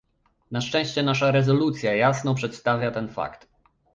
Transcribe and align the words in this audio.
Na 0.51 0.61
szczęście 0.61 1.03
nasza 1.03 1.31
rezolucja 1.31 1.95
jasno 1.95 2.35
przedstawia 2.35 2.91
ten 2.91 3.09
fakt 3.09 3.47